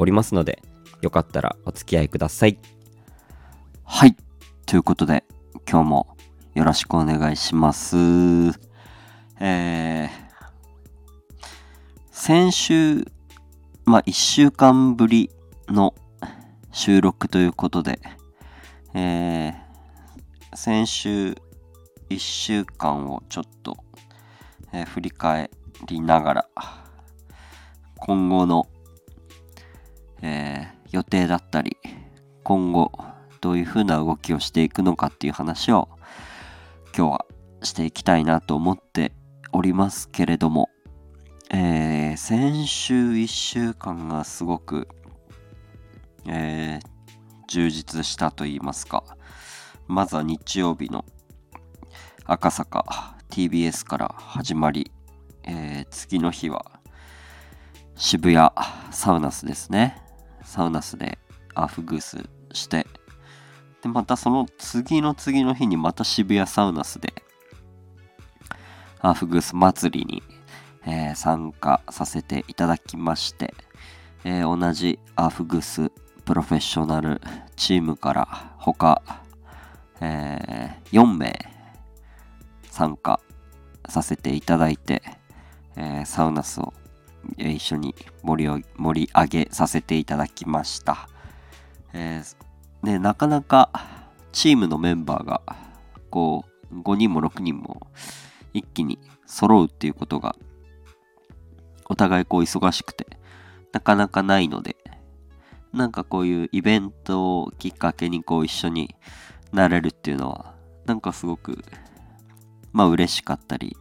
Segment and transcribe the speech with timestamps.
[0.00, 0.62] おりますので
[1.02, 2.58] よかったらお付き合いください。
[3.84, 4.16] はい。
[4.66, 5.24] ということで
[5.70, 6.16] 今日も
[6.54, 7.96] よろしくお願いします。
[9.40, 10.08] えー、
[12.10, 13.04] 先週
[13.84, 15.30] まあ1週間ぶり
[15.68, 15.94] の
[16.72, 18.00] 収録ということで
[18.92, 21.30] えー、先週
[22.08, 23.76] 1週間をちょっと、
[24.72, 25.50] えー、振り返
[25.86, 26.48] りながら
[27.98, 28.66] 今後の
[30.22, 31.76] えー、予定だったり
[32.42, 32.92] 今後
[33.40, 35.88] どういうふうな動きをしていくのかっていう話を
[36.96, 37.26] 今日は
[37.62, 39.12] していきたいなと思って
[39.52, 40.70] おりますけれども、
[41.50, 44.88] えー、先週1週間がすごく、
[46.26, 46.86] えー、
[47.48, 49.04] 充実したと言いますか
[49.86, 51.04] まずは日曜日の
[52.24, 54.92] 赤坂 TBS から始まり、
[55.44, 56.80] えー、次の日は
[57.96, 58.50] 渋谷
[58.90, 60.09] サウナスですね。
[60.50, 61.16] サウナスで
[61.54, 62.18] アフグース
[62.52, 62.84] して
[63.82, 67.12] でまたその次の次の日にまた渋谷サウナスで
[68.98, 70.24] アフグース祭りに、
[70.84, 73.54] えー、参加させていただきまして、
[74.24, 75.92] えー、同じアフグス
[76.24, 77.20] プロフェッショナル
[77.54, 79.02] チームから他、
[80.00, 81.32] えー、4名
[82.72, 83.20] 参加
[83.88, 85.02] させていただいて、
[85.76, 86.72] えサウナスを
[87.36, 91.08] 一緒に盛り盛り上げさせていただきました。
[91.92, 93.70] えー、ね、なかなか
[94.32, 95.42] チームのメンバーが
[96.10, 97.88] こう5人も6人も
[98.52, 100.36] 一気に揃うっていうことが
[101.88, 103.06] お互いこう忙しくて
[103.72, 104.76] なかなかないので
[105.72, 108.94] なんかこういうイベントをきっかけにこう一緒に
[109.52, 110.54] なれるっていうのは
[110.86, 111.64] なんかすごく
[112.72, 113.76] まあ嬉しかったり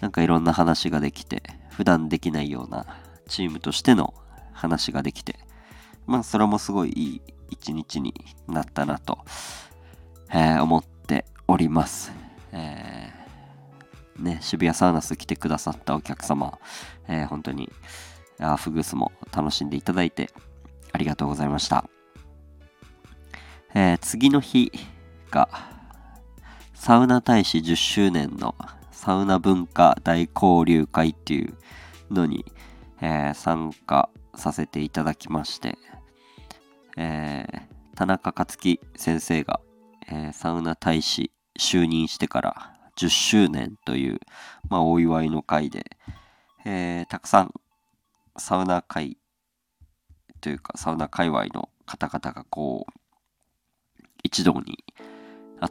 [0.00, 1.42] なんかいろんな話ができて
[1.80, 2.84] 普段できないような
[3.26, 4.12] チームとしての
[4.52, 5.36] 話ができて、
[6.04, 8.12] まあそれもすごいいい一日に
[8.46, 9.20] なったなと、
[10.30, 12.12] えー、思っております。
[12.52, 16.58] えー、ね、渋谷サウナス来てくださったお客様、
[17.08, 17.72] えー、本当に
[18.38, 20.28] アーフグースも楽しんでいただいて
[20.92, 21.88] ありがとうございました。
[23.72, 24.70] えー、次の日
[25.30, 25.48] が
[26.74, 28.54] サウナ大使10周年の
[29.00, 31.56] サウナ文化大交流会っていう
[32.10, 32.44] のに、
[33.00, 35.78] えー、参加させていただきまして、
[36.98, 39.58] えー、田中克樹先生が、
[40.06, 44.20] えー、サウナ大使就任してから10周年という、
[44.68, 45.96] まあ、お祝いの会で、
[46.66, 47.54] えー、たくさん
[48.36, 49.16] サウナ会
[50.42, 52.92] というかサウナ界隈の方々がこう
[54.22, 54.84] 一堂に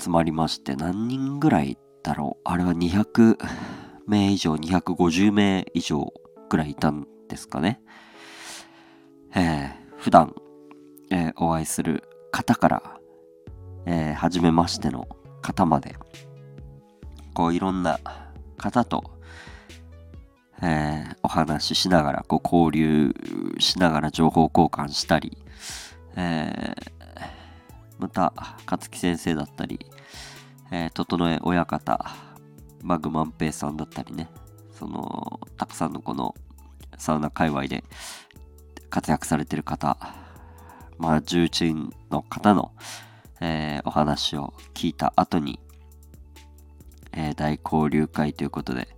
[0.00, 2.40] 集まりまして何人ぐらいだろう。
[2.44, 3.36] あれは200
[4.06, 6.12] 名以上250名以上
[6.48, 7.80] ぐらいいたんですかね。
[9.34, 10.32] えー、普段、
[11.10, 12.82] えー、お会いする方から、
[13.86, 15.08] えー、初めましての
[15.42, 15.96] 方まで
[17.34, 17.98] こういろんな
[18.56, 19.10] 方と、
[20.62, 23.12] えー、お話ししながらこう交流
[23.58, 25.36] しながら情報交換したり、
[26.16, 27.22] えー、
[27.98, 28.32] また
[28.64, 29.80] 勝木先生だったり
[30.70, 32.04] えー、整え親方、
[32.82, 34.28] マグマンペイさんだったりね、
[34.72, 36.34] その、たくさんのこの
[36.98, 37.84] サウナ界隈で
[38.90, 39.96] 活躍されてる方、
[40.98, 42.72] まあ、重鎮の方の、
[43.40, 45.60] えー、お話を聞いた後に、
[47.12, 48.88] えー、大交流会ということで、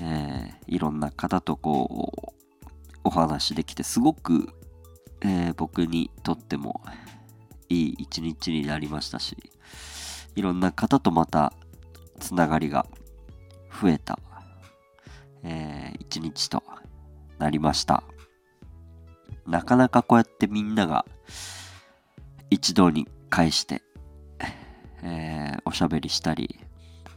[0.00, 4.48] えー、いろんな方とこう、お話できて、すごく、
[5.22, 6.82] えー、僕にとっても
[7.68, 9.36] いい一日になりましたし、
[10.36, 11.52] いろんな方とまた
[12.18, 12.86] つながりが
[13.80, 14.18] 増えた、
[15.42, 16.62] えー、一日と
[17.38, 18.02] なりました。
[19.46, 21.04] なかなかこうやってみんなが
[22.50, 23.82] 一堂に会して、
[25.02, 26.60] えー、おしゃべりしたり、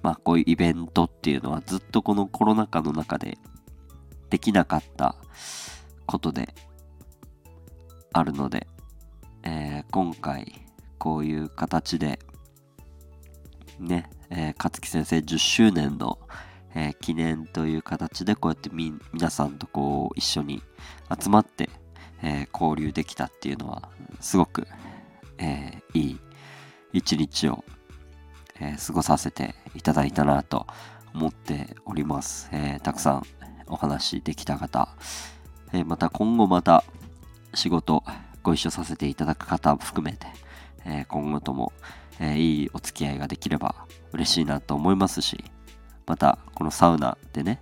[0.02, 3.38] まあこういうイベントっていうのはずっとこのコロナ禍の中で
[4.30, 5.16] できなかった
[6.06, 6.54] ことで
[8.14, 8.68] あるので、
[9.44, 10.66] えー、今回
[10.98, 12.20] こういう形で
[13.80, 16.20] ね、えー、勝木先生10周年の、
[16.76, 20.62] えー、記念という形でこうやってみ皆さんとこう一緒に
[21.22, 21.70] 集まって、
[22.22, 23.90] えー交流できたっていうのは
[24.20, 24.68] すごく、
[25.38, 26.20] えーいい
[26.94, 27.64] 一日を、
[28.60, 30.66] えー過ごさせていただいたなと
[31.14, 33.24] 思っております、えーたくさん
[33.68, 34.90] お話できた方、
[35.74, 36.84] えーまた今後また
[37.54, 38.04] 仕事
[38.42, 40.28] ご一緒させていただく方も含めて、
[40.86, 41.74] えー今後とも、
[42.20, 45.44] えーいいお付き合いができれば嬉しいなと思いますし
[46.06, 47.62] またこのサウナでね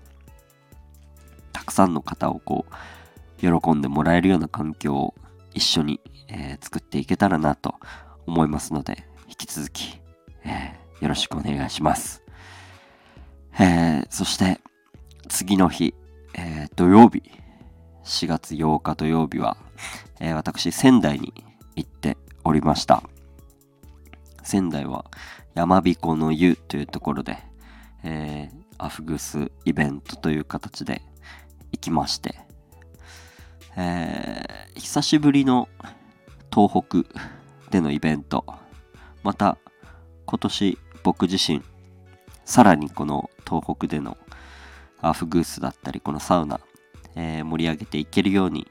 [1.54, 5.16] たくさんの方をこう喜んでもらえるような環境を
[5.54, 7.76] 一緒に、えー作っていけたらなと
[8.26, 10.00] 思いますので引き続き、
[10.44, 12.24] えーよろしくお願いします、
[13.60, 14.60] えーそして
[15.28, 15.94] 次の日、
[16.36, 17.24] えー土曜日
[18.04, 19.58] 4月8日土曜日は、
[20.20, 21.34] えー私仙台に
[21.76, 23.04] 行っておりました。
[24.44, 25.06] 仙台は
[25.54, 27.38] 山彦の湯というところで、
[28.04, 31.04] えーアフグスイベントという形で
[31.72, 32.34] 行きまして、
[33.78, 35.70] えー久しぶりの
[36.52, 37.22] 東北
[37.70, 38.44] でのイベント
[39.24, 39.58] また
[40.26, 41.62] 今年僕自身
[42.44, 44.18] さらにこの東北での
[45.02, 46.60] アフグースだったりこのサウナ、
[47.16, 48.68] えー盛り上げていけるように、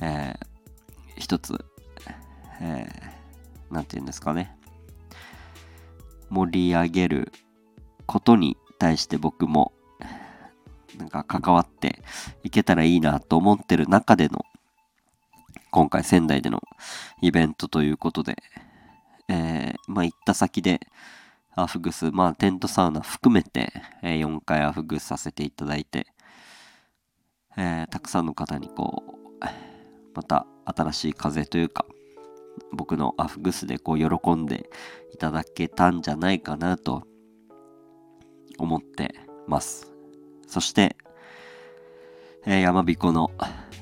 [0.00, 0.46] えー
[1.16, 1.64] 一つ、
[2.60, 4.56] えーて言うんですかね
[6.32, 7.32] 盛り上げる
[8.06, 9.72] ことに対して僕も
[10.98, 12.02] なんか関わって
[12.42, 14.44] いけたらいいなと思ってる中での
[15.70, 16.62] 今回仙台での
[17.20, 18.36] イベントということで、
[19.28, 20.80] えーまあ行った先で
[21.54, 26.06] アフグス、まあテントサウナ含めて、え4回アフグスさせていただいて、
[27.56, 29.44] えーたくさんの方にこう、
[30.14, 31.84] また新しい風というか、
[32.72, 34.70] 僕のアフグスでこう喜んで
[35.12, 37.04] いただけたんじゃないかなと
[38.58, 39.14] 思って
[39.46, 39.92] ます。
[40.46, 40.96] そして、
[42.44, 43.30] えー、山彦の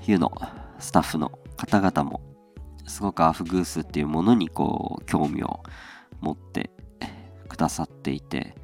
[0.06, 0.32] 湯の
[0.78, 2.20] スタッフの方々も
[2.86, 5.62] すごくアフグースっていうものにこう興味を
[6.20, 6.70] 持って
[7.48, 8.54] くださっていて、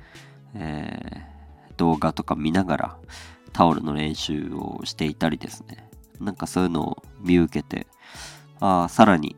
[0.54, 1.36] えー
[1.76, 2.98] 動画とか見ながら
[3.52, 5.88] タオルの練習をしていたりですね
[6.20, 7.86] なんかそういうのを見受けて
[8.60, 9.36] ああさらに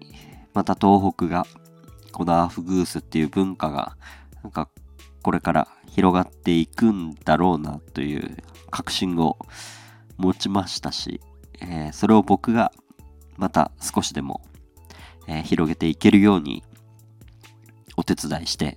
[0.58, 1.46] また東北が
[2.10, 3.96] このアフグースっていう文化が
[4.42, 4.68] なんか
[5.22, 8.36] これから広がっていくんだろうなという
[8.68, 9.38] 確信を
[10.16, 11.20] 持ちましたし、
[11.60, 12.72] えーそれを僕が
[13.36, 14.42] また少しでも、
[15.28, 16.64] えー広げていけるように
[17.96, 18.76] お手伝いして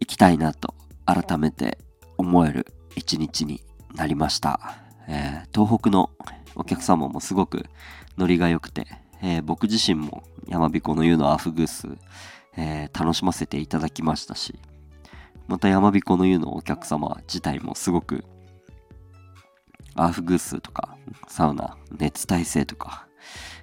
[0.00, 0.74] いきたいなと
[1.04, 1.76] 改めて
[2.16, 2.66] 思える
[2.96, 3.62] 一日に
[3.94, 6.08] なりました、えー東北の
[6.54, 7.66] お客様もすごく
[8.16, 11.88] ノリが良くて、えー僕自身も山彦の湯のアフグース、
[12.56, 14.58] えー楽しませていただきましたし
[15.48, 18.24] また山彦の湯のお客様自体もすごく
[19.94, 20.96] アフグースとか
[21.28, 23.06] サウナ熱耐性とか、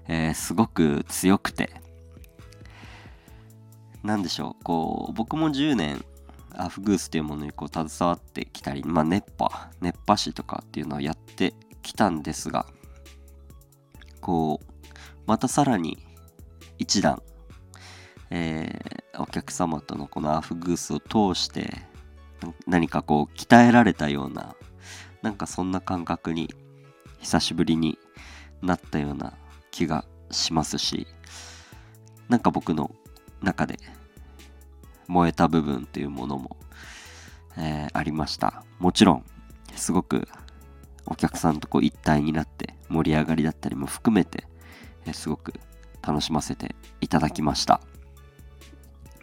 [0.07, 1.69] えーすごく強くて
[4.03, 6.03] なんでしょうこう僕も10年
[6.55, 12.65] アフグースっていうものにこう携わってきたりまあ熱波熱波師とかっていうのはやってきたんですが
[14.21, 14.78] こう
[15.29, 15.99] またさらに
[16.79, 17.21] 一段
[18.31, 21.69] えーお客様とのこのアフグースを通して
[22.65, 24.55] 何かこう鍛えられたような
[25.21, 26.49] なんかそんな感覚に
[27.19, 27.99] 久しぶりに
[28.63, 29.33] なったような
[29.69, 31.05] 気がしますし
[32.27, 32.89] なんか僕の
[33.43, 33.77] 中で
[35.07, 36.57] 燃えた部分っていうものも、
[37.55, 38.63] えーありました。
[38.79, 39.25] もちろん
[39.75, 40.27] すごく
[41.05, 44.48] お客さんとこう一体になって盛り上がりだったりも含めて、
[45.13, 45.53] すごく
[46.01, 47.81] 楽しませていただきました。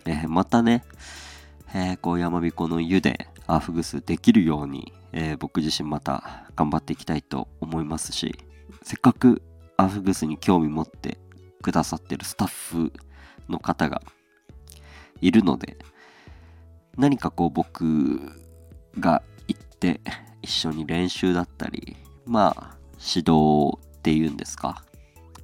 [0.05, 0.85] えーまたね、
[1.75, 8.39] えーこう山彦の湯でアフグスできるように、えー僕自身また頑張っていきたいと思いますし
[8.83, 9.43] せっかく
[9.77, 11.19] アフグスに興味持って
[11.63, 12.93] くださってるスタッフ
[13.49, 14.01] の方が
[15.21, 15.77] いるので
[16.97, 18.21] 何かこう僕
[18.99, 20.01] が行って
[20.43, 24.86] 一緒に練習だったりまあ指導っていうんですか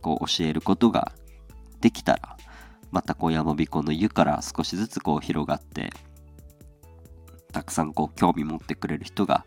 [0.02, 1.12] こう教えることが
[1.80, 2.36] できたら
[2.90, 5.90] またこう山彦の湯から少しずつこう広がって
[7.52, 9.46] たくさんこう興味持ってくれる人が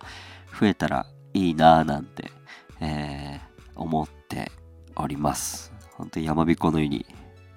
[0.60, 2.32] 増えたらいいなぁなんて、
[2.80, 4.54] えー思って
[4.96, 5.74] おります。
[5.98, 7.06] 本当に山彦の湯に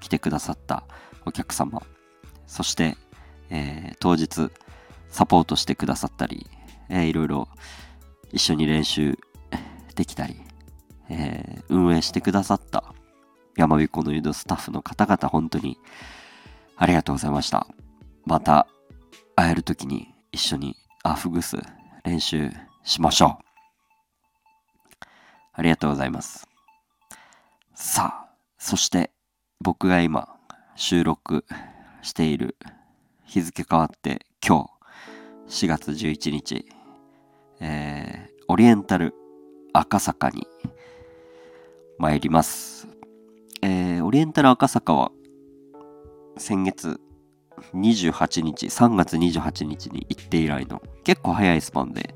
[0.01, 0.83] 来てくださった
[1.25, 1.81] お客様。
[2.49, 2.97] そして、
[3.51, 4.51] えー当日
[5.09, 6.49] サポートしてくださったり、
[6.89, 7.49] えーいろいろ
[8.33, 9.17] 一緒に練習
[9.95, 10.41] できたり、
[11.09, 12.95] えー運営してくださった
[13.57, 15.79] 山彦の湯のスタッフの方々本当に
[16.77, 17.67] ありがとうございました。
[18.25, 18.69] また
[19.35, 21.57] 会える時に一緒にアフグス
[22.05, 22.51] 練習
[22.85, 23.45] しましょう。
[25.53, 26.47] ありがとうございます。
[27.75, 29.11] さあ、そして
[29.61, 30.37] 僕が今
[30.77, 31.45] 収録
[32.03, 32.57] している
[33.25, 34.71] 日付変わって今
[35.49, 36.65] 日4月11日、
[37.61, 39.15] えー、オリエンタル
[39.73, 40.47] 赤坂に
[41.99, 42.87] 参ります。
[43.61, 45.11] えー、オリエンタル赤坂は
[46.37, 47.01] 先月
[47.75, 52.15] 28日、3月28日に行って以来の結構早いスパンで、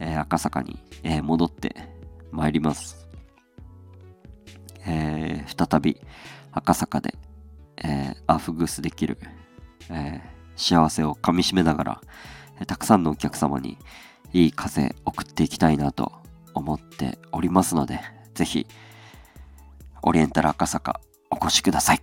[0.00, 1.74] えー赤坂に、えー戻って
[2.30, 3.08] まいります。
[4.86, 5.98] えー再び
[6.52, 7.14] 赤坂で、
[7.78, 9.18] えーアフグースできる、
[9.88, 12.00] えー幸せをかみしめながら、
[12.60, 13.78] えたくさんのお客様に
[14.34, 16.12] いい風送っていきたいなと
[16.52, 18.00] 思っておりますので、
[18.34, 18.66] ぜひ、
[20.02, 21.00] オリエンタル赤坂
[21.30, 22.00] お越しください。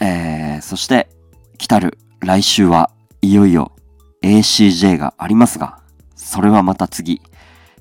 [0.00, 1.08] えーそして、
[1.58, 3.72] 来たる来週はいよいよ
[4.22, 5.80] ACJ がありますが、
[6.14, 7.20] それはまた次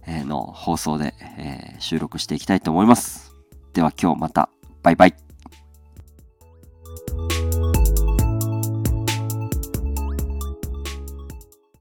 [0.07, 3.33] の放送で、え収録していきたいと思います。
[3.73, 4.49] では今日また、
[4.83, 5.30] バイバイ。